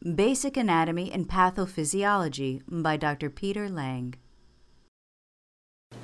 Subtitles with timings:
[0.00, 3.28] Basic Anatomy and Pathophysiology by Dr.
[3.30, 4.14] Peter Lang.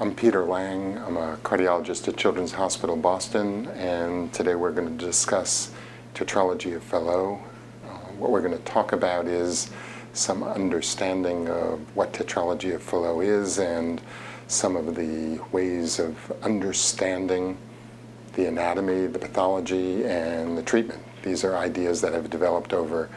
[0.00, 0.98] I'm Peter Lang.
[0.98, 5.70] I'm a cardiologist at Children's Hospital Boston, and today we're going to discuss
[6.12, 7.38] tetralogy of Fallot.
[7.84, 7.88] Uh,
[8.18, 9.70] what we're going to talk about is
[10.12, 14.02] some understanding of what tetralogy of Fallot is and
[14.48, 17.56] some of the ways of understanding
[18.32, 21.00] the anatomy, the pathology, and the treatment.
[21.22, 23.08] These are ideas that have developed over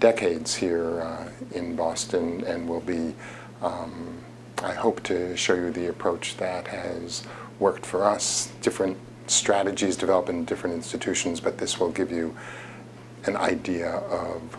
[0.00, 3.14] decades here uh, in Boston and will be,
[3.62, 4.18] um,
[4.62, 7.22] I hope to show you the approach that has
[7.58, 8.52] worked for us.
[8.60, 12.36] Different strategies develop in different institutions, but this will give you
[13.24, 14.56] an idea of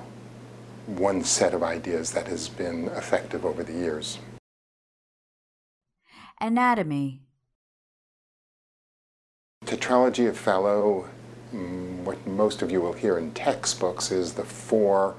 [0.88, 4.20] one set of ideas that has been effective over the years.
[6.40, 7.22] Anatomy
[9.66, 11.06] Tetralogy of Fallot
[11.52, 15.16] what most of you will hear in textbooks is the four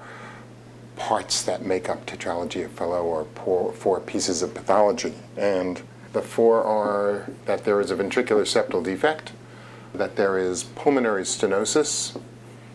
[0.96, 3.04] parts that make up tetralogy of Fallot
[3.46, 5.14] or four pieces of pathology.
[5.36, 5.80] And
[6.12, 9.32] the four are that there is a ventricular septal defect,
[9.94, 12.20] that there is pulmonary stenosis,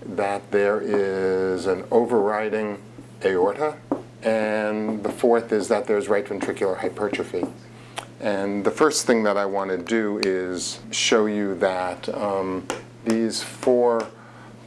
[0.05, 2.81] that there is an overriding
[3.23, 3.77] aorta,
[4.21, 7.45] and the fourth is that there's right ventricular hypertrophy.
[8.19, 12.65] And the first thing that I want to do is show you that um,
[13.05, 14.07] these four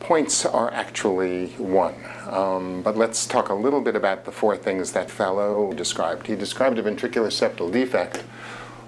[0.01, 1.95] points are actually one.
[2.29, 6.27] Um, but let's talk a little bit about the four things that Fallot described.
[6.27, 8.19] He described a ventricular septal defect,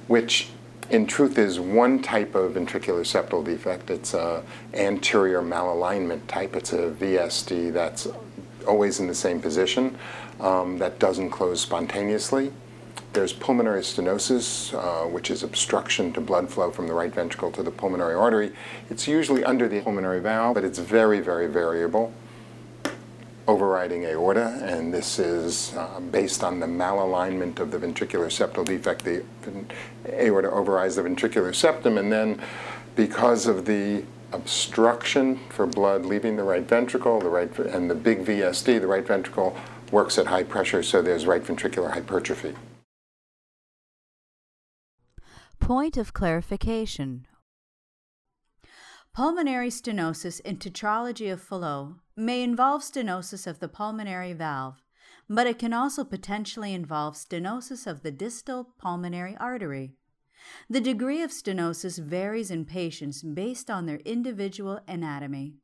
[0.06, 0.50] which
[0.90, 3.90] in truth is one type of ventricular septal defect.
[3.90, 4.42] It's a
[4.74, 6.56] anterior malalignment type.
[6.56, 8.08] It's a VSD that's
[8.66, 9.96] always in the same position,
[10.40, 12.52] um, that doesn't close spontaneously.
[13.14, 17.62] There's pulmonary stenosis, uh, which is obstruction to blood flow from the right ventricle to
[17.62, 18.52] the pulmonary artery.
[18.90, 22.12] It's usually under the pulmonary valve, but it's very, very variable.
[23.46, 29.04] Overriding aorta, and this is uh, based on the malalignment of the ventricular septal defect.
[29.04, 29.24] The
[30.06, 32.42] aorta overrides the ventricular septum, and then
[32.94, 38.26] because of the obstruction for blood leaving the right ventricle, the right and the big
[38.26, 39.56] VSD, the right ventricle
[39.90, 42.54] works at high pressure, so there's right ventricular hypertrophy.
[45.68, 47.26] Point of clarification.
[49.14, 54.82] Pulmonary stenosis in tetralogy of Fallot may involve stenosis of the pulmonary valve,
[55.28, 59.92] but it can also potentially involve stenosis of the distal pulmonary artery.
[60.70, 65.56] The degree of stenosis varies in patients based on their individual anatomy.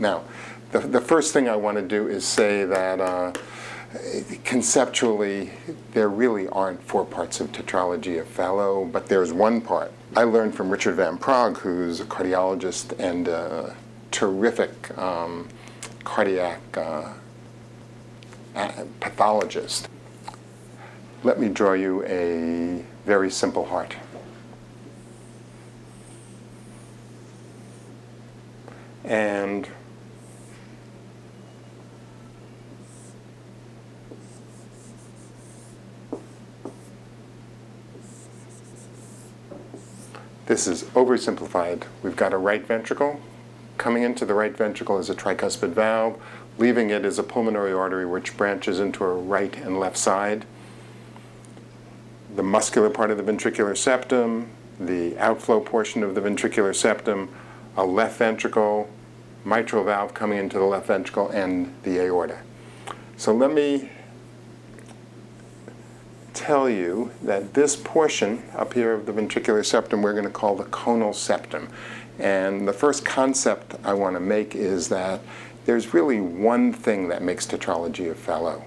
[0.00, 0.24] Now,
[0.72, 3.32] the, the first thing I want to do is say that uh,
[4.44, 5.50] conceptually,
[5.92, 9.92] there really aren't four parts of tetralogy of Fallot, but there's one part.
[10.16, 13.76] I learned from Richard Van Praagh, who's a cardiologist and a
[14.10, 15.48] terrific um,
[16.04, 17.12] cardiac uh,
[19.00, 19.88] pathologist.
[21.24, 23.96] Let me draw you a very simple heart.
[29.04, 29.68] And
[40.52, 41.84] This is oversimplified.
[42.02, 43.18] We've got a right ventricle.
[43.78, 46.20] Coming into the right ventricle is a tricuspid valve.
[46.58, 50.44] Leaving it is a pulmonary artery which branches into a right and left side.
[52.36, 57.30] The muscular part of the ventricular septum, the outflow portion of the ventricular septum,
[57.74, 58.90] a left ventricle,
[59.46, 62.40] mitral valve coming into the left ventricle, and the aorta.
[63.16, 63.88] So let me
[66.34, 70.56] tell you that this portion up here of the ventricular septum we're going to call
[70.56, 71.68] the conal septum.
[72.18, 75.20] And the first concept I want to make is that
[75.64, 78.62] there's really one thing that makes tetralogy of Fallot,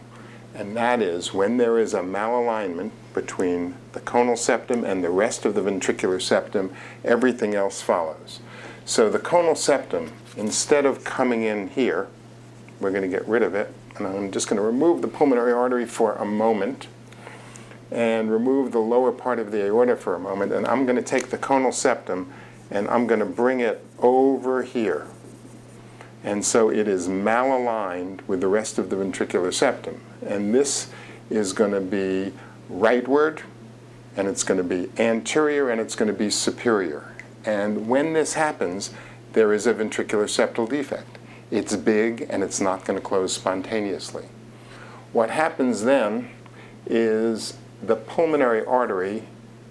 [0.53, 5.45] and that is when there is a malalignment between the conal septum and the rest
[5.45, 6.73] of the ventricular septum,
[7.03, 8.39] everything else follows.
[8.85, 12.07] So the conal septum, instead of coming in here,
[12.79, 15.51] we're going to get rid of it, and I'm just going to remove the pulmonary
[15.51, 16.87] artery for a moment
[17.91, 20.51] and remove the lower part of the aorta for a moment.
[20.51, 22.31] And I'm going to take the conal septum
[22.71, 25.07] and I'm going to bring it over here.
[26.23, 30.01] And so it is malaligned with the rest of the ventricular septum.
[30.25, 30.89] And this
[31.29, 32.33] is going to be
[32.71, 33.41] rightward,
[34.17, 37.13] and it's going to be anterior, and it's going to be superior.
[37.45, 38.91] And when this happens,
[39.33, 41.19] there is a ventricular septal defect.
[41.51, 44.25] It's big, and it's not going to close spontaneously.
[45.13, 46.31] What happens then
[46.87, 49.23] is the pulmonary artery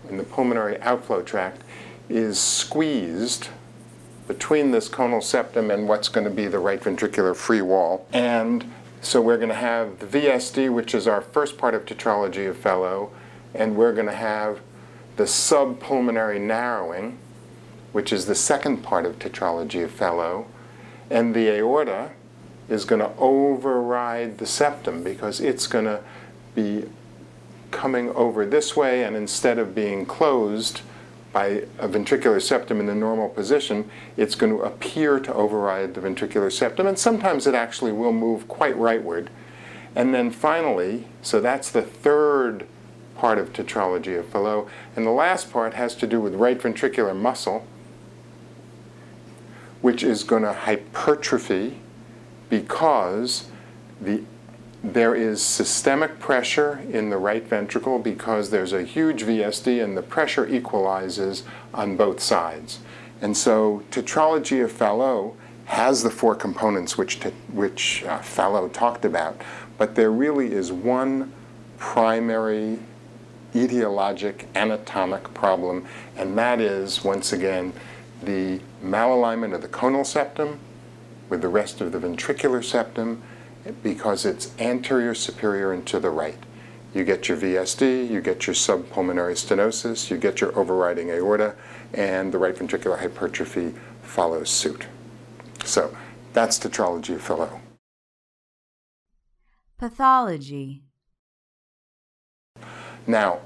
[0.08, 1.62] in the pulmonary outflow tract
[2.08, 3.48] is squeezed
[4.26, 8.06] between this conal septum and what's going to be the right ventricular free wall.
[8.12, 12.48] And so we're going to have the VSD, which is our first part of tetralogy
[12.48, 13.10] of Fallot,
[13.54, 14.60] and we're going to have
[15.16, 17.18] the subpulmonary narrowing,
[17.92, 20.46] which is the second part of tetralogy of Fallot,
[21.10, 22.12] and the aorta
[22.68, 26.00] is going to override the septum because it's going to
[26.54, 26.84] be
[27.74, 30.80] coming over this way, and instead of being closed
[31.32, 36.00] by a ventricular septum in the normal position, it's going to appear to override the
[36.00, 39.26] ventricular septum, and sometimes it actually will move quite rightward.
[39.96, 42.66] And then finally, so that's the third
[43.16, 47.14] part of tetralogy of Fallot, and the last part has to do with right ventricular
[47.14, 47.66] muscle,
[49.80, 51.80] which is going to hypertrophy
[52.48, 53.48] because
[54.00, 54.22] the
[54.84, 60.02] there is systemic pressure in the right ventricle because there's a huge VSD and the
[60.02, 61.42] pressure equalizes
[61.72, 62.80] on both sides.
[63.22, 65.32] And so tetralogy of Fallot
[65.64, 69.40] has the four components which, which uh, Fallot talked about,
[69.78, 71.32] but there really is one
[71.78, 72.78] primary
[73.54, 77.72] etiologic anatomic problem, and that is, once again,
[78.22, 80.58] the malalignment of the conal septum
[81.30, 83.22] with the rest of the ventricular septum
[83.82, 86.38] because it's anterior, superior, and to the right.
[86.94, 91.56] You get your VSD, you get your subpulmonary stenosis, you get your overriding aorta,
[91.92, 94.86] and the right ventricular hypertrophy follows suit.
[95.64, 95.96] So
[96.32, 97.50] that's tetralogy of Fallot.
[99.78, 100.82] Pathology.
[103.06, 103.40] Now,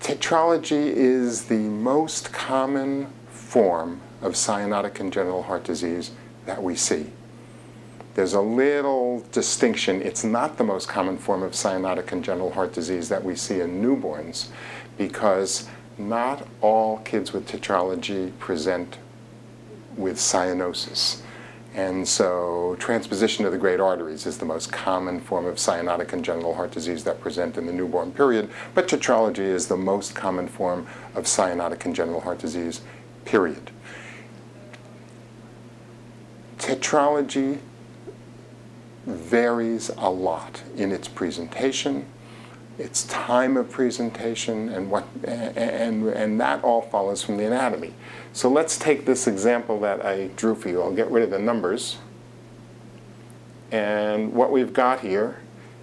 [0.00, 6.12] tetralogy is the most common form of cyanotic congenital heart disease
[6.46, 7.10] that we see.
[8.16, 10.00] There's a little distinction.
[10.00, 13.82] It's not the most common form of cyanotic congenital heart disease that we see in
[13.82, 14.48] newborns
[14.96, 15.68] because
[15.98, 18.96] not all kids with tetralogy present
[19.98, 21.20] with cyanosis.
[21.74, 26.54] And so transposition of the great arteries is the most common form of cyanotic congenital
[26.54, 30.86] heart disease that present in the newborn period, but tetralogy is the most common form
[31.14, 32.80] of cyanotic congenital heart disease,
[33.26, 33.70] period.
[36.56, 37.58] Tetralogy
[39.06, 42.04] varies a lot in its presentation,
[42.76, 47.94] its time of presentation, and, what, and, and that all follows from the anatomy.
[48.32, 50.82] So let's take this example that I drew for you.
[50.82, 51.98] I'll get rid of the numbers.
[53.70, 55.40] And what we've got here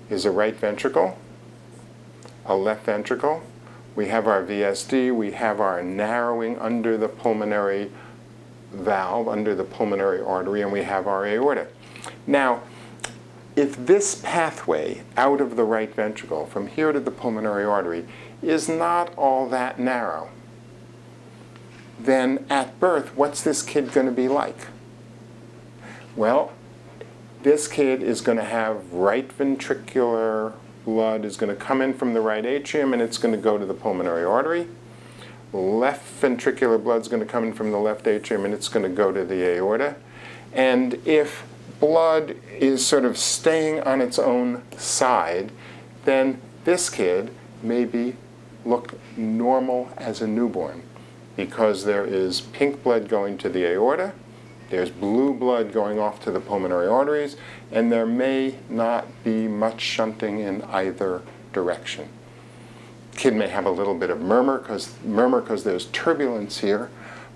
[0.09, 1.17] is a right ventricle,
[2.45, 3.41] a left ventricle.
[3.95, 7.91] We have our VSD, we have our narrowing under the pulmonary
[8.71, 11.67] valve, under the pulmonary artery, and we have our aorta.
[12.25, 12.63] Now,
[13.55, 18.05] if this pathway out of the right ventricle from here to the pulmonary artery
[18.41, 20.29] is not all that narrow,
[21.99, 24.67] then at birth, what's this kid going to be like?
[26.15, 26.51] Well,
[27.43, 30.53] this kid is going to have right ventricular
[30.85, 33.57] blood is going to come in from the right atrium and it's going to go
[33.57, 34.67] to the pulmonary artery.
[35.51, 38.83] Left ventricular blood is going to come in from the left atrium and it's going
[38.83, 39.95] to go to the aorta.
[40.53, 41.43] And if
[41.83, 45.51] blood is sort of staying on its own side,
[46.05, 47.29] then this kid
[47.61, 48.15] maybe
[48.63, 50.81] look normal as a newborn
[51.35, 54.13] because there is pink blood going to the aorta,
[54.69, 57.35] there's blue blood going off to the pulmonary arteries,
[57.69, 61.21] and there may not be much shunting in either
[61.51, 62.07] direction.
[63.17, 66.89] Kid may have a little bit of murmur because murmur because there's turbulence here,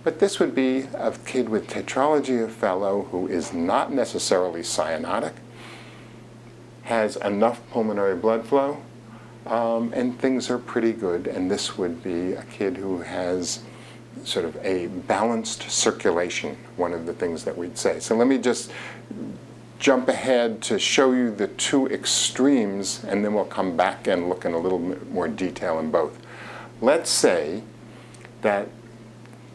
[0.07, 5.33] but this would be a kid with tetralogy of Fallot who is not necessarily cyanotic,
[6.83, 8.81] has enough pulmonary blood flow,
[9.47, 11.27] um, and things are pretty good.
[11.27, 13.59] And this would be a kid who has
[14.23, 17.99] sort of a balanced circulation, one of the things that we'd say.
[17.99, 18.71] So let me just
[19.77, 24.45] jump ahead to show you the two extremes, and then we'll come back and look
[24.45, 26.17] in a little more detail in both.
[26.79, 27.63] Let's say
[28.41, 28.69] that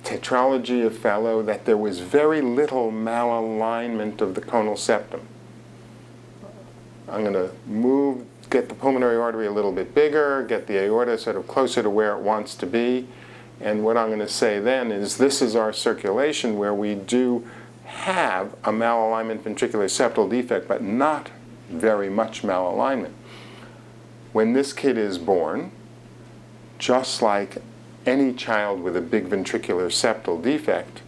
[0.05, 5.29] tetralogy of Fallot that there was very little malalignment of the conal septum.
[7.09, 11.19] I'm going to move, get the pulmonary artery a little bit bigger, get the aorta
[11.19, 13.07] sort of closer to where it wants to be.
[13.61, 17.47] And what I'm going to say then is this is our circulation where we do
[17.85, 21.31] have a malalignment ventricular septal defect, but not
[21.69, 23.13] very much malalignment.
[24.33, 25.71] when this kid is born,
[26.79, 27.59] just like
[28.07, 31.03] any child with a big ventricular septal defect,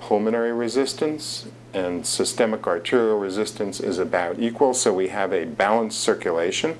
[0.00, 6.76] pulmonary resistance and systemic arterial resistance is about equal, so we have a balanced circulation.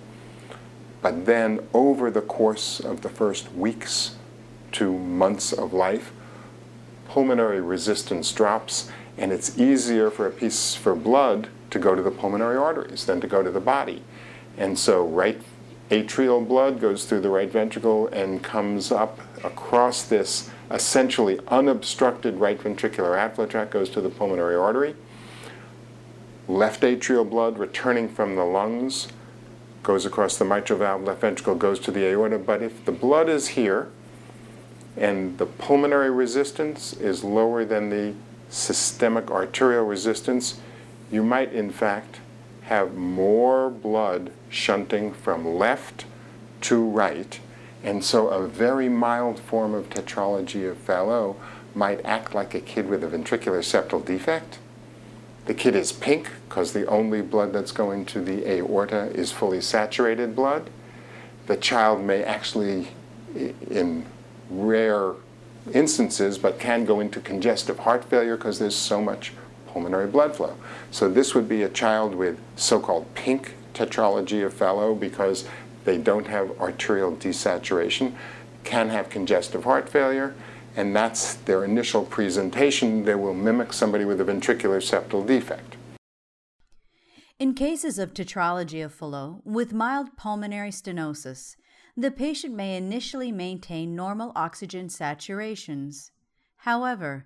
[1.02, 4.16] But then over the course of the first weeks
[4.72, 6.12] to months of life,
[7.08, 12.10] pulmonary resistance drops, and it's easier for a piece for blood to go to the
[12.10, 14.02] pulmonary arteries than to go to the body.
[14.56, 15.40] And so right
[15.90, 22.58] atrial blood goes through the right ventricle and comes up across this essentially unobstructed right
[22.58, 24.94] ventricular outflow tract, goes to the pulmonary artery.
[26.46, 29.08] Left atrial blood returning from the lungs
[29.82, 32.38] goes across the mitral valve, left ventricle goes to the aorta.
[32.38, 33.88] But if the blood is here
[34.96, 38.14] and the pulmonary resistance is lower than the
[38.48, 40.60] systemic arterial resistance,
[41.10, 42.20] you might in fact
[42.70, 46.04] have more blood shunting from left
[46.60, 47.40] to right.
[47.82, 51.34] And so a very mild form of tetralogy of Fallot
[51.74, 54.60] might act like a kid with a ventricular septal defect.
[55.46, 59.60] The kid is pink because the only blood that's going to the aorta is fully
[59.60, 60.70] saturated blood.
[61.48, 62.92] The child may actually,
[63.68, 64.06] in
[64.48, 65.14] rare
[65.74, 69.32] instances, but can go into congestive heart failure because there's so much
[69.72, 70.56] pulmonary blood flow.
[70.90, 75.48] So this would be a child with so-called pink tetralogy of Fallot because
[75.84, 78.14] they don't have arterial desaturation,
[78.64, 80.34] can have congestive heart failure,
[80.76, 83.04] and that's their initial presentation.
[83.04, 85.76] They will mimic somebody with a ventricular septal defect.
[87.38, 91.56] In cases of tetralogy of Fallot with mild pulmonary stenosis,
[91.96, 96.10] the patient may initially maintain normal oxygen saturations.
[96.58, 97.24] However,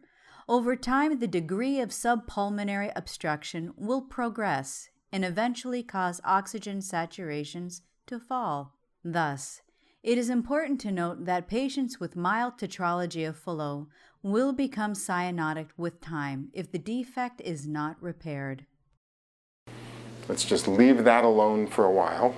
[0.48, 8.18] over time, the degree of subpulmonary obstruction will progress and eventually cause oxygen saturations to
[8.18, 8.76] fall.
[9.02, 9.62] Thus,
[10.02, 13.86] it is important to note that patients with mild tetralogy of Fallot
[14.22, 18.66] will become cyanotic with time if the defect is not repaired.
[20.28, 22.34] Let's just leave that alone for a while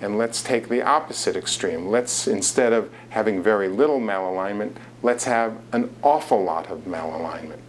[0.00, 1.86] and let's take the opposite extreme.
[1.86, 7.60] Let's, instead of having very little malalignment, let's have an awful lot of malalignment.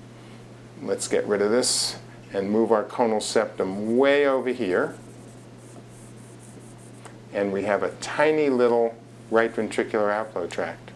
[0.82, 2.00] Let's get rid of this
[2.34, 4.96] and move our conal septum way over here.
[7.34, 8.96] And we have a tiny little
[9.30, 10.92] right ventricular outflow tract.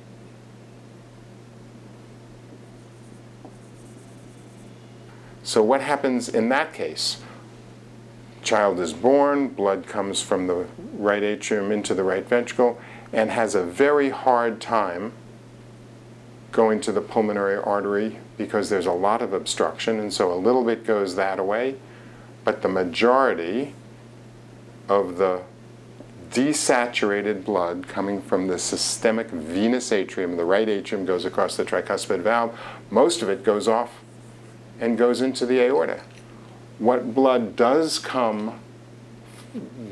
[5.43, 7.21] So what happens in that case?
[8.43, 12.79] Child is born, blood comes from the right atrium into the right ventricle,
[13.11, 15.11] and has a very hard time
[16.51, 20.63] going to the pulmonary artery because there's a lot of obstruction, and so a little
[20.63, 21.75] bit goes that way,
[22.43, 23.73] but the majority
[24.87, 25.41] of the
[26.31, 32.21] desaturated blood coming from the systemic venous atrium, the right atrium goes across the tricuspid
[32.21, 32.57] valve,
[32.89, 34.01] most of it goes off
[34.79, 36.01] and goes into the aorta.
[36.77, 38.59] What blood does come,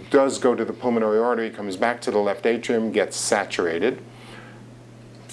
[0.09, 4.01] does go to the pulmonary artery, comes back to the left atrium, gets saturated,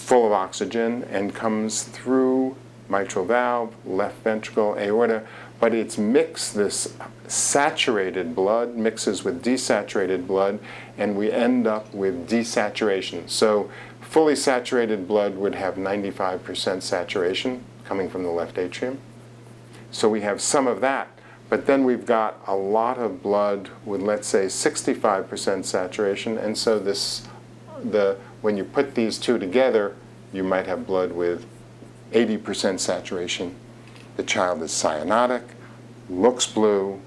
[0.04, 2.54] full of oxygen, and comes through
[2.88, 5.26] mitral valve, left ventricle, aorta,
[5.60, 6.94] but it's mixed, this
[7.26, 10.58] saturated blood mixes with desaturated blood,
[10.98, 13.28] and we end up with desaturation.
[13.30, 13.70] So
[14.00, 18.98] fully saturated blood would have 95% saturation coming from the left atrium.
[19.90, 21.08] So we have some of that,
[21.48, 26.78] but then we've got a lot of blood with, let's say, 65% saturation, and so
[26.78, 27.26] this,
[27.82, 29.96] the, when you put these two together,
[30.30, 31.46] you might have blood with
[32.12, 33.54] 80% saturation.
[34.18, 35.44] The child is cyanotic,
[36.10, 37.00] looks blue.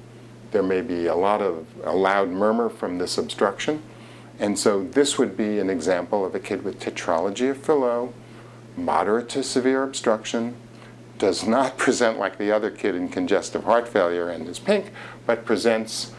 [0.49, 3.83] There may be a lot of a loud murmur from this obstruction.
[4.39, 8.11] And so this would be an example of a kid with tetralogy of Fallot,
[8.75, 10.55] moderate to severe obstruction,
[11.19, 14.91] does not present like the other kid in congestive heart failure and is pink,
[15.27, 16.13] but presents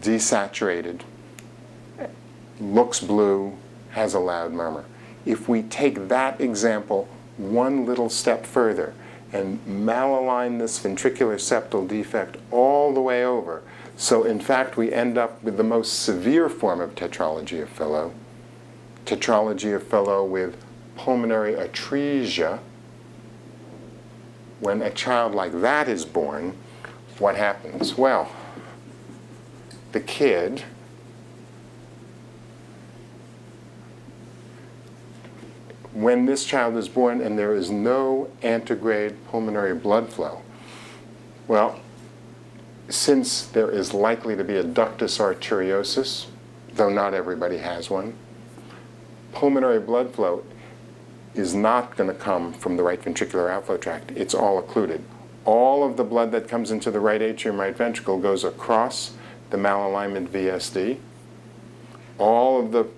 [0.00, 1.02] desaturated,
[2.60, 3.56] looks blue,
[3.90, 4.84] has a loud murmur
[5.26, 8.94] if we take that example one little step further
[9.32, 13.62] and malalign this ventricular septal defect all the way over,
[13.96, 18.12] so in fact we end up with the most severe form of tetralogy of Fallot,
[19.04, 20.56] tetralogy of Fallot with
[20.96, 22.60] pulmonary atresia.
[24.60, 26.56] When a child like that is born,
[27.18, 27.98] what happens?
[27.98, 28.30] Well,
[29.90, 30.62] the kid
[35.94, 40.42] when this child is born and there is no antegrade pulmonary blood flow,
[41.46, 41.80] well,
[42.88, 46.26] since there is likely to be a ductus arteriosus,
[46.74, 48.14] though not everybody has one,
[49.32, 50.44] pulmonary blood flow
[51.34, 54.10] is not going to come from the right ventricular outflow tract.
[54.12, 55.02] It's all occluded.
[55.44, 59.14] All of the blood that comes into the right atrium, right ventricle goes across
[59.50, 60.98] the malalignment VSD.
[62.18, 62.88] All of the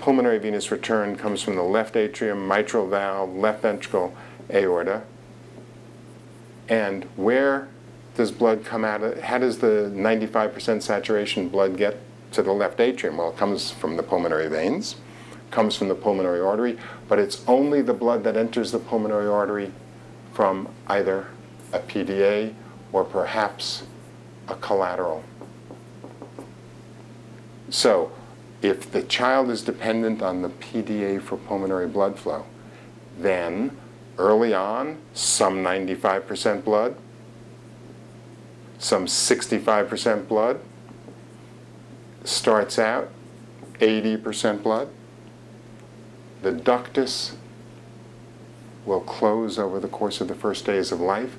[0.00, 4.14] pulmonary venous return comes from the left atrium, mitral valve, left ventricle,
[4.52, 5.02] aorta.
[6.68, 7.68] And where
[8.16, 11.98] does blood come out of, how does the 95% saturation blood get
[12.32, 13.16] to the left atrium?
[13.16, 14.96] Well, it comes from the pulmonary veins,
[15.50, 16.78] comes from the pulmonary artery,
[17.08, 19.72] but it's only the blood that enters the pulmonary artery
[20.32, 21.26] from either
[21.72, 22.54] a PDA
[22.92, 23.84] or perhaps
[24.48, 25.22] a collateral.
[27.70, 28.12] So
[28.62, 32.44] if the child is dependent on the PDA for pulmonary blood flow,
[33.18, 33.76] then
[34.18, 36.96] early on, some 95% blood,
[38.78, 40.60] some 65% blood,
[42.24, 43.10] starts out
[43.80, 44.88] 80% blood.
[46.42, 47.34] The ductus
[48.84, 51.36] will close over the course of the first days of life.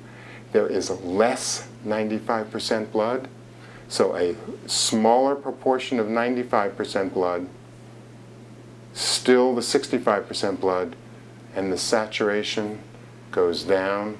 [0.52, 3.28] There is less 95% blood
[3.90, 4.36] so a
[4.68, 7.48] smaller proportion of 95% blood,
[8.92, 10.94] still the 65% blood,
[11.56, 12.78] and the saturation
[13.32, 14.16] goes down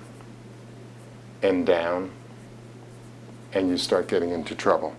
[1.40, 2.10] and down,
[3.52, 4.96] and you start getting into trouble.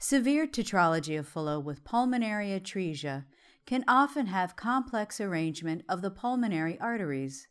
[0.00, 3.26] Severe tetralogy of Fallot with pulmonary atresia
[3.64, 7.46] can often have complex arrangement of the pulmonary arteries.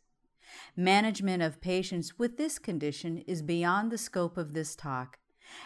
[0.76, 5.18] Management of patients with this condition is beyond the scope of this talk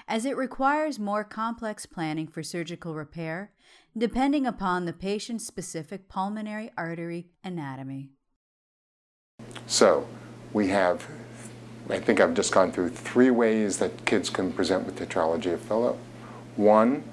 [0.07, 3.53] as it requires more complex planning for surgical repair,
[3.97, 8.11] depending upon the patient's specific pulmonary artery anatomy.
[9.67, 10.07] So,
[10.53, 11.07] we have,
[11.89, 15.61] I think I've just gone through three ways that kids can present with tetralogy of
[15.61, 15.97] Fallot.
[16.57, 17.05] One,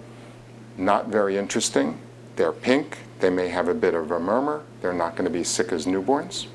[0.78, 2.00] not very interesting.
[2.36, 3.00] They're pink.
[3.20, 4.64] They may have a bit of a murmur.
[4.82, 6.48] They're not going to be sick as newborns.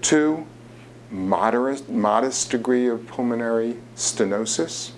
[0.00, 0.46] Two,
[1.10, 4.92] moderate, modest degree of pulmonary stenosis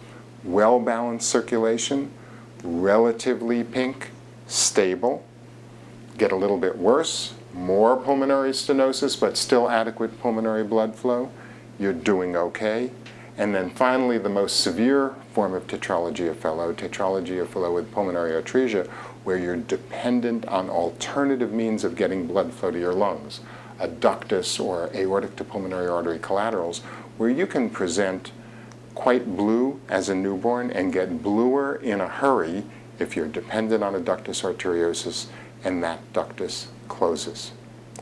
[0.45, 2.11] well-balanced circulation,
[2.63, 4.11] relatively pink,
[4.47, 5.25] stable,
[6.19, 11.31] get a little bit worse, more pulmonary stenosis, but still adequate pulmonary blood flow,
[11.79, 12.91] you're doing okay.
[13.37, 17.91] And then finally, the most severe form of tetralogy of Fallot, tetralogy of Fallot with
[17.93, 18.87] pulmonary atresia,
[19.25, 23.41] where you're dependent on alternative means of getting blood flow to your lungs,
[23.79, 26.81] a ductus or aortic to pulmonary artery collaterals,
[27.17, 28.33] where you can present
[28.95, 32.65] quite blue as a newborn and get bluer in a hurry
[32.99, 35.27] if you're dependent on a ductus arteriosus
[35.65, 37.53] and that ductus closes.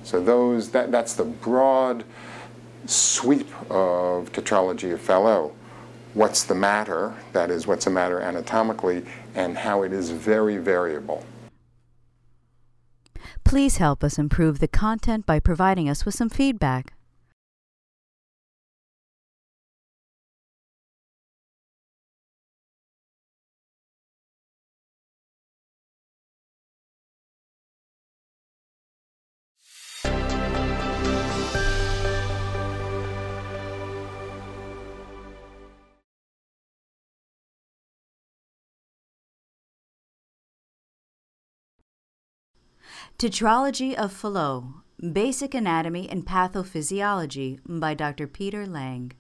[0.03, 2.05] So those, that, that's the broad
[2.87, 5.53] sweep of tetralogy of Fallot.
[6.15, 11.25] What's the matter, that is what's the matter anatomically, and how it is very variable.
[13.45, 16.95] Please help us improve the content by providing us with some feedback.
[43.21, 44.65] Tetralogy of Fallot
[45.13, 48.27] Basic Anatomy and Pathophysiology by Dr.
[48.27, 49.13] Peter Lang.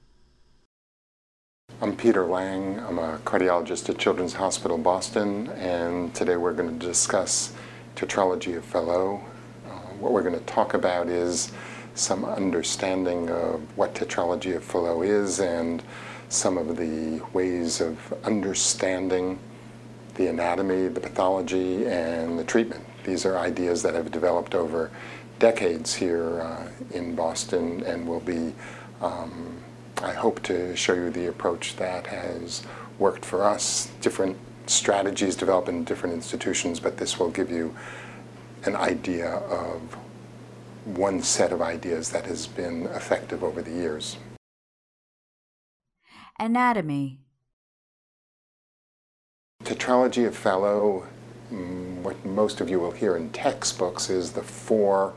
[1.82, 2.78] I'm Peter Lang.
[2.80, 7.52] I'm a cardiologist at Children's Hospital Boston, and today we're going to discuss
[7.94, 9.20] tetralogy of Fallot.
[9.68, 11.52] Uh, what we're going to talk about is
[11.94, 15.82] some understanding of what tetralogy of Fallot is and
[16.30, 19.38] some of the ways of understanding
[20.14, 22.82] the anatomy, the pathology, and the treatment.
[23.04, 24.90] These are ideas that have developed over
[25.38, 28.54] decades here uh, in Boston and will be,
[29.00, 29.56] um,
[30.02, 32.62] I hope to show you the approach that has
[32.98, 33.90] worked for us.
[34.00, 34.36] Different
[34.66, 37.74] strategies develop in different institutions, but this will give you
[38.64, 39.80] an idea of
[40.84, 44.16] one set of ideas that has been effective over the years.
[46.38, 47.20] Anatomy.
[49.64, 51.04] Tetralogy of Fallot
[51.50, 55.12] what most of you will hear in textbooks is the four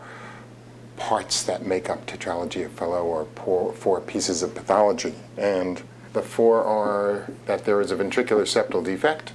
[0.98, 5.16] parts that make up tetralogy of Fallot or four pieces of pathology.
[5.38, 5.82] And
[6.14, 9.34] the four are that there is a ventricular septal defect,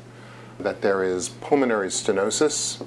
[0.58, 2.84] that there is pulmonary stenosis,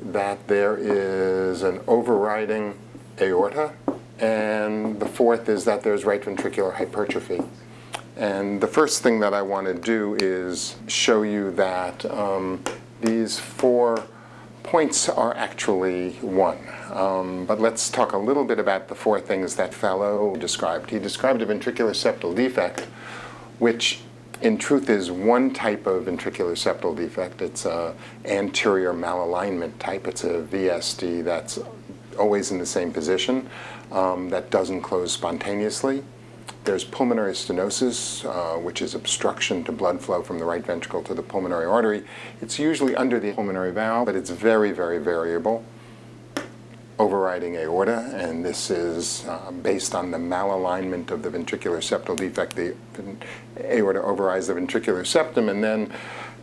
[0.00, 2.78] that there is an overriding
[3.20, 3.72] aorta,
[4.18, 7.42] and the fourth is that there's right ventricular hypertrophy.
[8.16, 12.62] And the first thing that I want to do is show you that um,
[13.04, 14.04] these four
[14.62, 16.58] points are actually one.
[16.90, 20.90] Um, but let's talk a little bit about the four things that Fallot described.
[20.90, 22.80] He described a ventricular septal defect,
[23.58, 24.00] which
[24.40, 27.42] in truth is one type of ventricular septal defect.
[27.42, 30.06] It's a anterior malalignment type.
[30.06, 31.58] It's a VSD that's
[32.18, 33.48] always in the same position,
[33.92, 36.02] um, that doesn't close spontaneously.
[36.64, 41.12] There's pulmonary stenosis, uh, which is obstruction to blood flow from the right ventricle to
[41.12, 42.04] the pulmonary artery.
[42.40, 45.64] It's usually under the pulmonary valve, but it's very, very variable
[46.98, 52.56] overriding aorta, and this is uh, based on the malalignment of the ventricular septal defect.
[52.56, 52.74] The
[53.58, 55.92] aorta overrides the ventricular septum, and then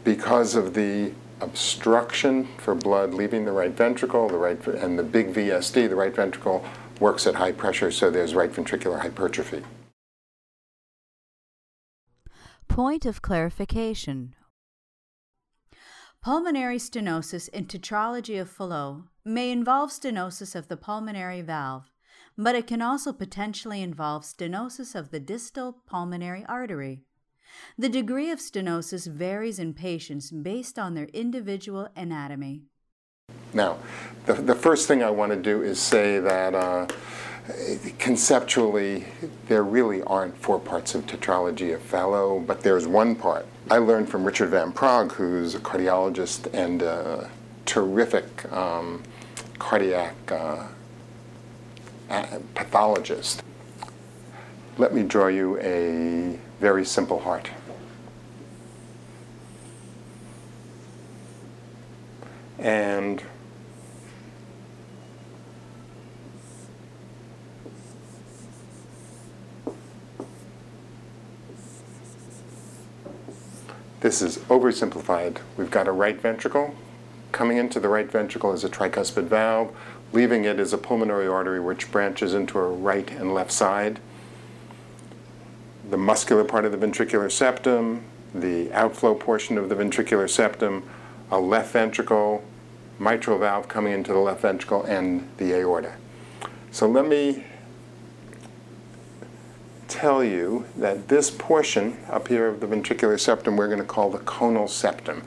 [0.03, 5.34] because of the obstruction for blood leaving the right ventricle, the right and the big
[5.34, 6.63] VSD, the right ventricle
[6.99, 9.63] works at high pressure, so there's right ventricular hypertrophy.
[12.71, 14.34] Point of clarification.
[16.23, 21.91] Pulmonary stenosis in tetralogy of Fallot may involve stenosis of the pulmonary valve,
[22.38, 27.01] but it can also potentially involve stenosis of the distal pulmonary artery.
[27.77, 32.62] The degree of stenosis varies in patients based on their individual anatomy.
[33.53, 33.79] Now,
[34.27, 36.88] the, the first thing I want to do is say that uh,
[37.97, 39.06] conceptually,
[39.47, 43.45] there really aren't four parts of tetralogy of Fallot, but there's one part.
[43.69, 47.30] I learned from Richard Van Praagh, who's a cardiologist and a
[47.65, 49.04] terrific um,
[49.60, 50.67] cardiac uh,
[52.56, 53.43] pathologist.
[54.77, 57.49] Let me draw you a very simple heart.
[62.58, 63.23] And
[74.01, 75.37] This is oversimplified.
[75.57, 76.73] We've got a right ventricle.
[77.31, 79.75] Coming into the right ventricle is a tricuspid valve.
[80.11, 83.99] Leaving it is a pulmonary artery which branches into a right and left side.
[85.87, 90.83] The muscular part of the ventricular septum, the outflow portion of the ventricular septum,
[91.29, 92.43] a left ventricle,
[92.97, 95.93] mitral valve coming into the left ventricle, and the aorta.
[96.71, 97.45] So let me
[100.01, 104.09] tell you that this portion up here of the ventricular septum we're going to call
[104.09, 105.21] the conal septum.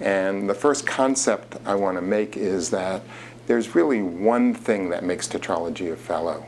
[0.00, 3.00] And the first concept I want to make is that
[3.46, 6.42] there's really one thing that makes tetralogy of Fallot,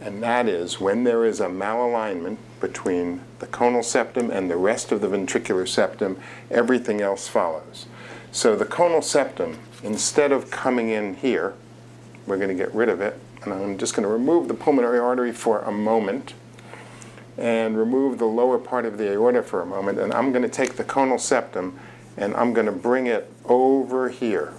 [0.00, 4.92] and that is when there is a malalignment between the conal septum and the rest
[4.92, 7.86] of the ventricular septum, everything else follows.
[8.30, 11.54] So the conal septum, instead of coming in here,
[12.24, 15.00] we're going to get rid of it, and I'm just going to remove the pulmonary
[15.00, 16.32] artery for a moment
[17.38, 20.48] and remove the lower part of the aorta for a moment, and I'm going to
[20.48, 21.78] take the conal septum
[22.16, 24.54] and I'm going to bring it over here.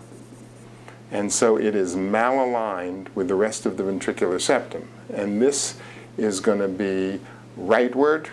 [1.12, 4.88] And so it is malaligned with the rest of the ventricular septum.
[5.12, 5.78] And this
[6.18, 7.20] is going to be
[7.58, 8.28] rightward,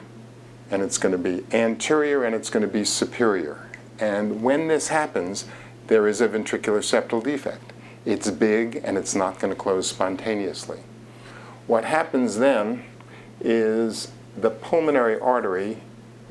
[0.71, 3.69] and it's going to be anterior, and it's going to be superior.
[3.99, 5.47] And when this happens,
[5.87, 7.73] there is a ventricular septal defect.
[8.05, 10.81] It's big, and it's not going to close spontaneously.
[11.67, 12.85] What happens then
[13.41, 15.79] is the pulmonary artery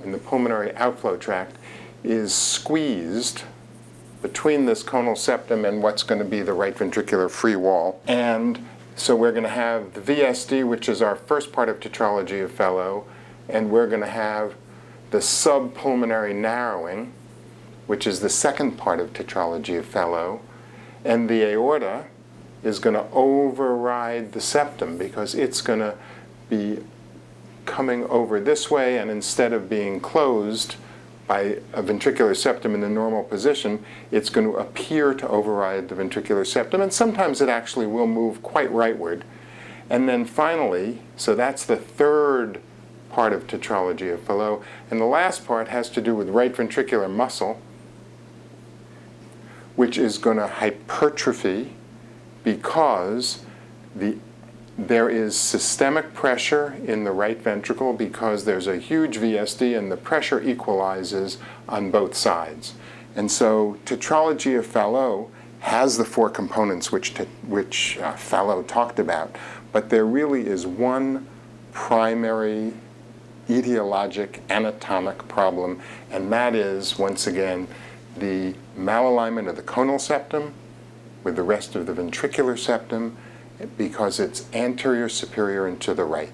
[0.04, 1.56] in the pulmonary outflow tract
[2.04, 3.44] is squeezed
[4.22, 8.02] between this conal septum and what's going to be the right ventricular free wall.
[8.08, 12.44] And so we're going to have the VSD, which is our first part of tetralogy
[12.44, 13.04] of Fallot,
[13.50, 14.56] and we're going to have
[15.12, 17.12] the subpulmonary narrowing,
[17.88, 20.40] which is the second part of tetralogy of Fallot,
[21.04, 22.06] and the aorta
[22.64, 25.98] is going to override the septum because it's going to
[26.50, 26.80] be
[27.66, 30.76] coming over this way, and instead of being closed
[31.28, 35.96] by a ventricular septum in the normal position, it's going to appear to override the
[35.96, 39.22] ventricular septum, and sometimes it actually will move quite rightward.
[39.90, 42.60] And then finally, so that's the third
[43.10, 47.10] part of tetralogy of Fallot, and the last part has to do with right ventricular
[47.10, 47.62] muscle,
[49.76, 51.74] which is going to hypertrophy
[52.44, 53.46] because
[53.96, 54.18] the
[54.78, 59.98] there is systemic pressure in the right ventricle because there's a huge VSD and the
[59.98, 61.38] pressure equalizes
[61.70, 62.74] on both sides.
[63.16, 65.28] And so tetralogy of Fallot
[65.60, 67.12] has the four components which,
[67.48, 69.36] which uh, Fallot talked about,
[69.72, 71.28] but there really is one
[71.72, 72.74] primary
[73.48, 75.80] etiologic anatomic problem,
[76.12, 77.68] and that is, once again,
[78.18, 80.54] the malalignment of the conal septum
[81.24, 83.16] with the rest of the ventricular septum
[83.78, 86.34] because it's anterior, superior, and to the right.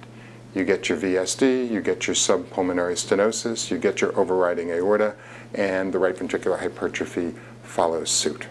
[0.54, 5.16] you get your VSD, you get your subpulmonary stenosis, you get your overriding aorta,
[5.54, 8.48] and the right ventricular hypertrophy follows suit.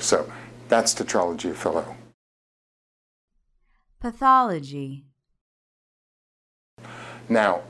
[0.00, 0.30] So
[0.68, 1.86] that's tetralogy of Fallot.
[4.00, 5.04] Pathology.
[7.28, 7.62] Now,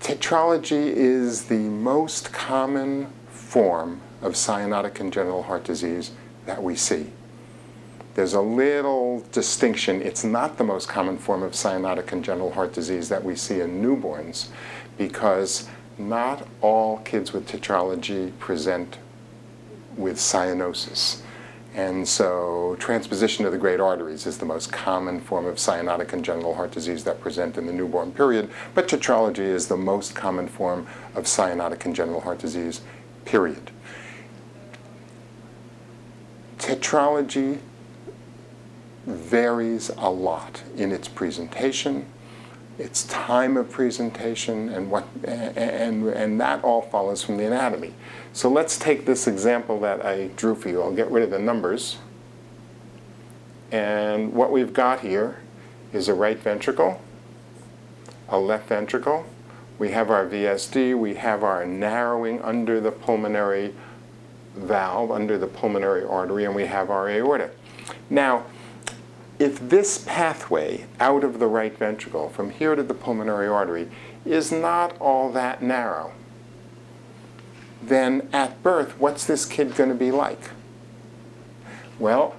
[0.00, 6.12] tetralogy is the most common form of cyanotic congenital heart disease
[6.46, 7.10] that we see.
[8.14, 10.00] There's a little distinction.
[10.00, 13.82] It's not the most common form of cyanotic congenital heart disease that we see in
[13.82, 14.48] newborns
[14.96, 18.98] because not all kids with tetralogy present
[19.96, 21.22] with cyanosis.
[21.74, 26.54] And so transposition of the great arteries is the most common form of cyanotic congenital
[26.54, 30.86] heart disease that present in the newborn period, but tetralogy is the most common form
[31.16, 32.80] of cyanotic congenital heart disease,
[33.24, 33.72] period.
[36.58, 37.58] Tetralogy
[39.06, 42.06] varies a lot in its presentation,
[42.78, 47.94] its time of presentation, and, what, and, and that all follows from the anatomy.
[48.32, 50.82] So let's take this example that I drew for you.
[50.82, 51.98] I'll get rid of the numbers.
[53.70, 55.40] And what we've got here
[55.92, 57.00] is a right ventricle,
[58.28, 59.26] a left ventricle.
[59.78, 60.96] We have our VSD.
[60.96, 63.74] We have our narrowing under the pulmonary
[64.54, 67.50] valve, under the pulmonary artery, and we have our aorta.
[68.08, 68.44] Now,
[69.38, 73.88] if this pathway out of the right ventricle, from here to the pulmonary artery,
[74.24, 76.12] is not all that narrow,
[77.82, 80.50] then at birth, what's this kid going to be like?
[81.98, 82.36] Well,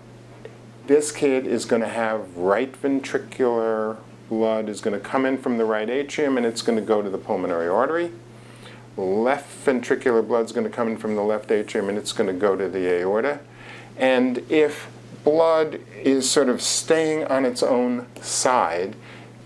[0.88, 3.98] this kid is going to have right ventricular
[4.30, 7.02] blood is going to come in from the right atrium and it's going to go
[7.02, 8.12] to the pulmonary artery.
[8.98, 12.28] Left ventricular blood is going to come in from the left atrium and it's going
[12.28, 13.40] to go to the aorta.
[13.98, 14.88] And if
[15.26, 18.96] blood is sort of staying on its own side,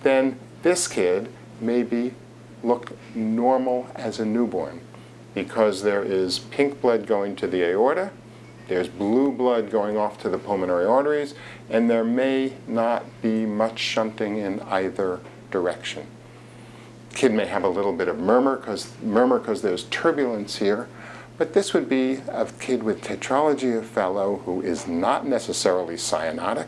[0.04, 2.14] then this kid maybe
[2.62, 4.82] look normal as a newborn
[5.34, 8.12] because there is pink blood going to the aorta,
[8.68, 11.34] there's blue blood going off to the pulmonary arteries,
[11.70, 16.06] and there may not be much shunting in either direction.
[17.14, 20.88] Kid may have a little bit of murmur because murmur because there's turbulence here,
[21.40, 26.68] but this would be a kid with tetralogy of Fallot who is not necessarily cyanotic,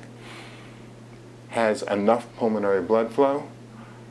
[1.49, 3.49] has enough pulmonary blood flow,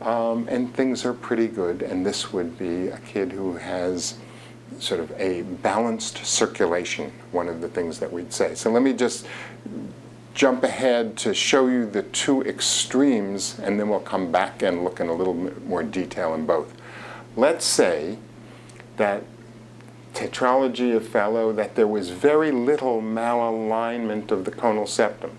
[0.03, 1.81] um, and things are pretty good.
[1.81, 4.19] And this would be a kid who has
[4.79, 8.55] sort of a balanced circulation, one of the things that we'd say.
[8.55, 9.27] So let me just
[10.35, 15.01] jump ahead to show you the two extremes, and then we'll come back and look
[15.01, 16.75] in a little more detail in both.
[17.35, 18.19] Let's say
[18.99, 19.25] that
[20.15, 25.33] tetralogy of Fallot, that there was very little malalignment of the conal septum.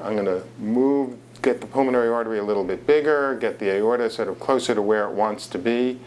[0.00, 4.10] I'm going to move, get the pulmonary artery a little bit bigger, get the aorta
[4.10, 6.00] sort of closer to where it wants to be,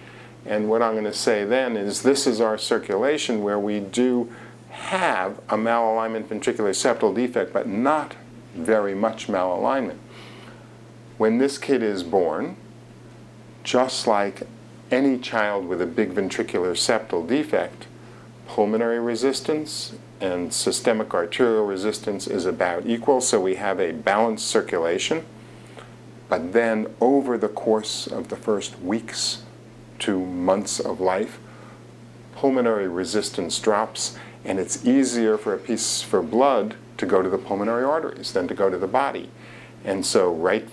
[0.45, 4.32] and what I'm going to say then is this is our circulation where we do
[4.69, 8.15] have a malalignment ventricular septal defect, but not
[8.54, 9.98] very much malalignment.
[11.17, 12.58] When this kid is born,
[13.63, 14.43] just like
[14.95, 17.86] any child with a big ventricular septal defect,
[18.47, 25.25] pulmonary resistance and systemic arterial resistance is about equal, so we have a balanced circulation.
[26.29, 29.43] But then over the course of the first weeks
[29.99, 31.39] to months of life,
[32.34, 37.38] pulmonary resistance drops, and it's easier for a piece for blood to go to the
[37.38, 39.29] pulmonary arteries than to go to the body.
[39.84, 40.67] And so right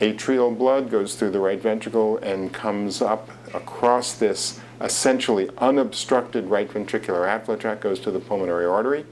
[0.00, 6.68] atrial blood goes through the right ventricle and comes up across this essentially unobstructed right
[6.70, 9.04] ventricular outflow tract, goes to the pulmonary artery.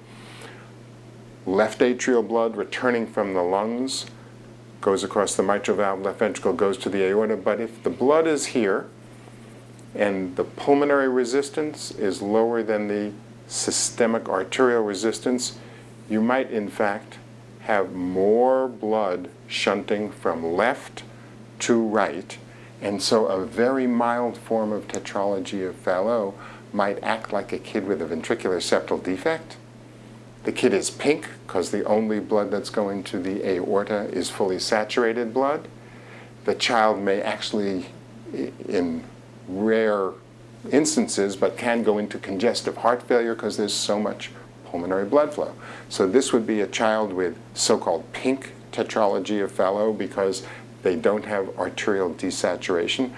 [1.44, 4.07] Left atrial blood returning from the lungs
[4.81, 7.37] goes across the mitral valve, left ventricle goes to the aorta.
[7.37, 8.87] But if the blood is here,
[9.94, 13.12] and the pulmonary resistance is lower than the
[13.49, 15.59] systemic arterial resistance,
[16.09, 17.18] you might in fact
[17.66, 21.02] have more blood shunting from left
[21.59, 22.38] to right.
[22.81, 26.35] And so a very mild form of tetralogy of Fallot
[26.72, 29.57] might act like a kid with a ventricular septal defect.
[30.44, 34.61] The kid is pink because the only blood that's going to the aorta is fully
[34.61, 35.66] saturated blood.
[36.44, 37.87] The child may actually,
[38.33, 39.02] in
[39.48, 40.12] rare
[40.70, 44.31] instances, but can go into congestive heart failure because there's so much
[44.66, 45.55] pulmonary blood flow.
[45.88, 50.46] So this would be a child with so-called pink tetralogy of Fallot because
[50.83, 53.12] they don't have arterial desaturation,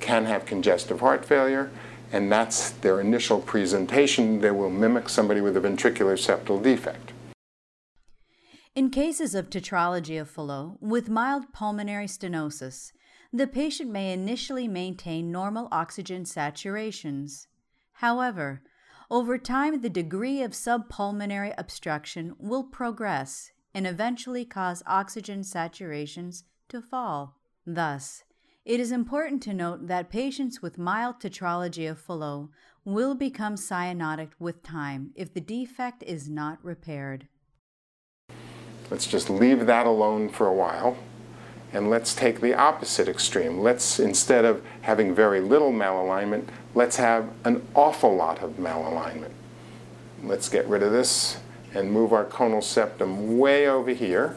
[0.00, 1.70] can have congestive heart failure,
[2.12, 4.40] and that's their initial presentation.
[4.40, 7.12] They will mimic somebody with a ventricular septal defect.
[8.74, 12.92] In cases of tetralogy of Fallot with mild pulmonary stenosis,
[13.32, 17.46] the patient may initially maintain normal oxygen saturations.
[17.94, 18.62] However,
[19.10, 26.80] over time, the degree of subpulmonary obstruction will progress and eventually cause oxygen saturations to
[26.80, 27.38] fall.
[27.66, 28.24] Thus,
[28.64, 32.48] it is important to note that patients with mild tetralogy of Fallot
[32.84, 37.28] will become cyanotic with time if the defect is not repaired.
[38.90, 40.96] Let's just leave that alone for a while.
[41.72, 43.58] And let's take the opposite extreme.
[43.58, 49.32] Let's, instead of having very little malalignment, let's have an awful lot of malalignment.
[50.22, 51.38] Let's get rid of this
[51.74, 54.36] and move our conal septum way over here.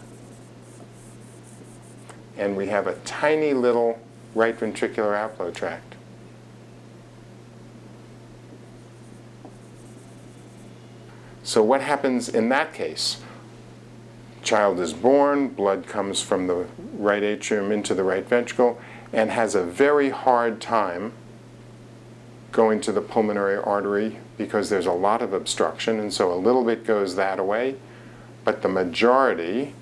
[2.37, 3.99] And we have a tiny little
[4.35, 5.95] right ventricular outflow tract.
[11.43, 13.21] So what happens in that case?
[14.47, 18.79] child is born, blood comes from the right atrium into the right ventricle,
[19.11, 21.11] and has a very hard time
[22.51, 26.63] going to the pulmonary artery because there's a lot of obstruction, and so a little
[26.63, 27.75] bit goes that way,
[28.43, 29.73] but the majority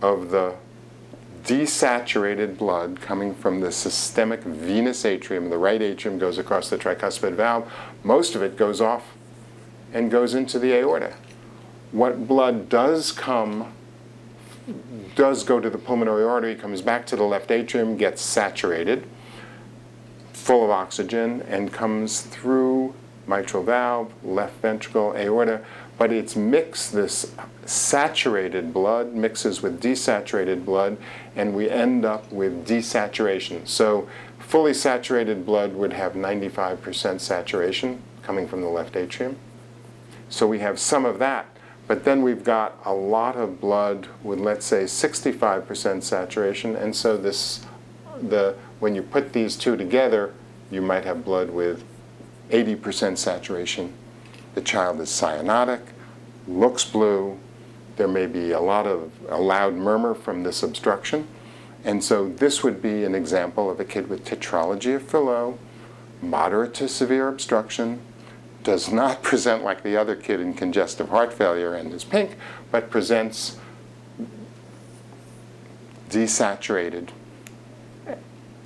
[0.00, 0.54] of the
[1.44, 7.34] desaturated blood coming from the systemic venous atrium, the right atrium goes across the tricuspid
[7.34, 7.70] valve,
[8.02, 9.14] most of it goes off
[9.92, 11.14] and goes into the aorta.
[11.92, 13.72] What blood does come,
[15.16, 19.06] does go to the pulmonary artery, comes back to the left atrium, gets saturated,
[20.40, 22.94] full of oxygen, and comes through
[23.26, 25.64] mitral valve, left ventricle, aorta,
[25.98, 27.32] but it's mixed, this
[27.66, 30.96] saturated blood mixes with desaturated blood,
[31.36, 33.66] and we end up with desaturation.
[33.68, 39.36] So fully saturated blood would have 95% saturation coming from the left atrium.
[40.28, 41.46] So we have some of that
[41.90, 47.16] but then we've got a lot of blood with, let's say, 65% saturation, and so
[47.16, 47.66] this,
[48.22, 50.34] the, when you put these two together,
[50.70, 51.84] you might have blood with
[52.50, 53.92] 80% saturation.
[54.54, 55.80] The child is cyanotic,
[56.48, 57.38] looks blue,
[57.96, 61.28] there may be a lot of a loud murmur from this obstruction.
[61.84, 65.58] And so this would be an example of a kid with tetralogy of Fallot,
[66.22, 68.00] moderate to severe obstruction,
[68.62, 72.36] does not present like the other kid in congestive heart failure and is pink,
[72.70, 73.58] but presents
[76.08, 77.10] desaturated,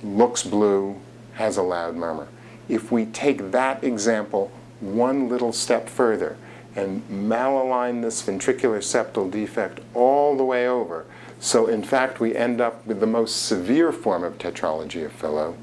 [0.03, 0.99] looks blue,
[1.33, 2.27] has a loud murmur.
[2.67, 6.37] If we take that example one little step further
[6.75, 11.05] and malalign this ventricular septal defect all the way over,
[11.39, 15.55] so in fact we end up with the most severe form of tetralogy of Fallot,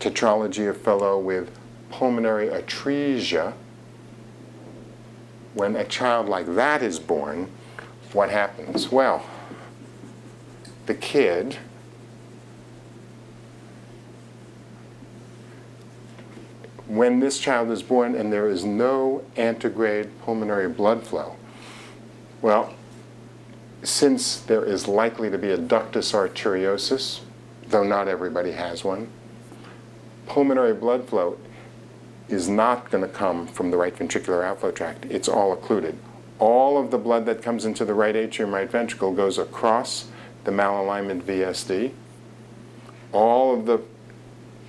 [0.00, 1.50] tetralogy of Fallot with
[1.90, 3.52] pulmonary atresia,
[5.54, 7.48] when a child like that is born,
[8.12, 8.90] what happens?
[8.90, 9.24] Well,
[10.86, 11.56] the kid
[16.88, 21.36] when this child is born and there is no antegrade pulmonary blood flow,
[22.42, 22.74] well,
[23.82, 27.20] since there is likely to be a ductus arteriosus,
[27.68, 29.08] though not everybody has one,
[30.26, 31.38] pulmonary blood flow
[32.28, 35.04] is not going to come from the right ventricular outflow tract.
[35.06, 35.98] It's all occluded.
[36.38, 40.08] All of the blood that comes into the right atrium, right ventricle goes across
[40.44, 41.92] the malalignment VSD.
[43.12, 43.80] All of the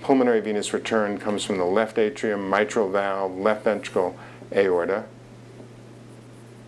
[0.02, 4.16] pulmonary venous return comes from the left atrium, mitral valve, left ventricle,
[4.54, 5.04] aorta.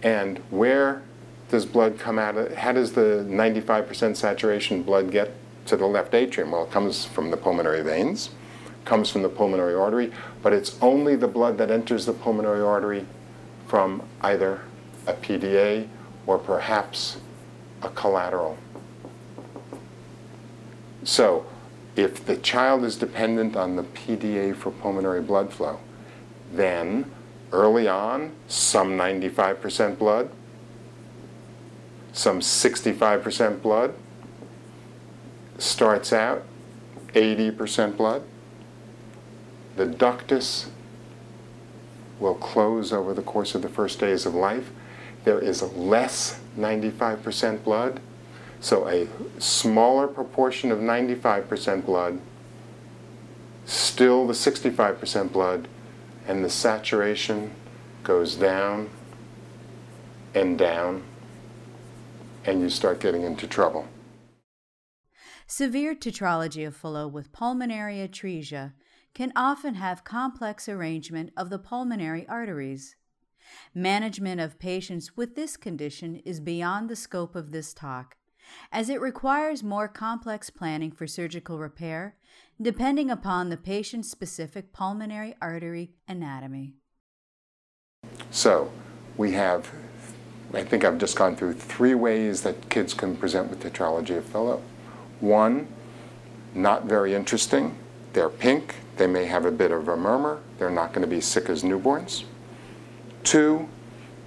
[0.03, 1.03] And where
[1.51, 2.55] does blood come out of?
[2.55, 5.33] How does the 95% saturation blood get
[5.67, 6.53] to the left atrium?
[6.53, 8.31] Well, it comes from the pulmonary veins
[8.85, 10.13] comes from the pulmonary artery,
[10.43, 13.07] but it's only the blood that enters the pulmonary artery
[13.67, 14.61] from either
[15.07, 15.87] a PDA
[16.27, 17.19] or perhaps
[17.83, 18.59] a collateral.
[21.05, 21.47] So,
[21.97, 25.81] if the child is dependent on the PDA for pulmonary blood flow,
[26.53, 27.11] then
[27.53, 30.31] early on, some 95% blood,
[32.13, 33.95] some 65% blood,
[35.59, 36.45] starts out
[37.15, 38.23] 80% blood,
[39.77, 40.69] the ductus
[42.19, 44.71] will close over the course of the first days of life.
[45.25, 48.01] There is less 95% blood,
[48.61, 49.09] so a
[49.39, 52.21] smaller proportion of 95% blood,
[53.65, 55.67] still the 65% blood,
[56.27, 57.53] and the saturation
[58.03, 58.91] goes down
[60.35, 61.03] and down,
[62.45, 63.89] and you start getting into trouble.
[65.47, 68.75] Severe tetralogy of Fallot with pulmonary atresia
[69.15, 72.95] can often have complex arrangement of the pulmonary arteries.
[73.75, 78.17] Management of patients with this condition is beyond the scope of this talk,
[78.73, 82.17] as it requires more complex planning for surgical repair,
[82.61, 86.75] depending upon the patient specific pulmonary artery anatomy.
[88.31, 88.71] So,
[89.17, 89.71] we have,
[90.55, 94.25] I think I've just gone through three ways that kids can present with tetralogy of
[94.25, 94.61] Fallot.
[95.21, 95.69] One,
[96.55, 97.77] not very interesting.
[98.13, 98.77] They're pink.
[98.97, 100.41] They may have a bit of a murmur.
[100.59, 102.25] They're not going to be sick as newborns.
[103.23, 103.69] Two,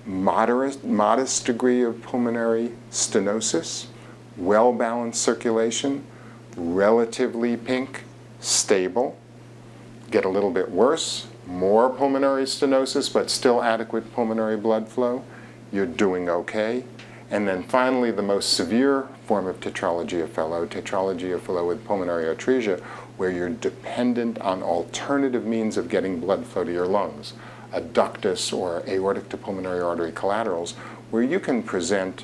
[0.05, 3.88] moderate, modest degree of pulmonary stenosis,
[4.38, 6.04] well-balanced circulation,
[6.56, 8.04] relatively pink,
[8.40, 9.18] stable.
[10.12, 15.24] Get a little bit worse, more pulmonary stenosis, but still adequate pulmonary blood flow.
[15.72, 16.84] You're doing okay.
[17.32, 21.86] And then finally, the most severe form of tetralogy of Fallot, tetralogy of Fallot with
[21.86, 22.80] pulmonary atresia,
[23.18, 27.34] where you're dependent on alternative means of getting blood flow to your lungs
[27.74, 30.74] a ductus or aortic to pulmonary artery collaterals,
[31.10, 32.24] where you can present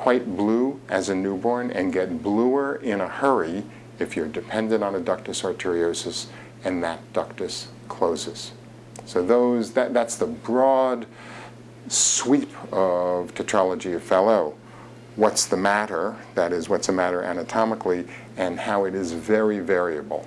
[0.00, 3.62] quite blue as a newborn and get bluer in a hurry
[3.98, 6.28] if you're dependent on a ductus arteriosus
[6.64, 8.52] and that ductus closes.
[9.04, 11.04] So those, that, that's the broad
[11.88, 14.54] sweep of tetralogy of Fallot.
[15.16, 18.06] What's the matter, that is, what's the matter anatomically,
[18.38, 20.26] and how it is very variable.